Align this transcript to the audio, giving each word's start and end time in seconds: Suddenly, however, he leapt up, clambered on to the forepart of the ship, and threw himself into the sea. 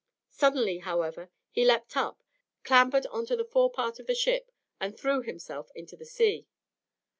Suddenly, 0.31 0.79
however, 0.79 1.29
he 1.51 1.63
leapt 1.63 1.95
up, 1.95 2.23
clambered 2.63 3.05
on 3.11 3.27
to 3.27 3.35
the 3.35 3.45
forepart 3.45 3.99
of 3.99 4.07
the 4.07 4.15
ship, 4.15 4.51
and 4.79 4.97
threw 4.97 5.21
himself 5.21 5.69
into 5.75 5.95
the 5.95 6.05
sea. 6.07 6.47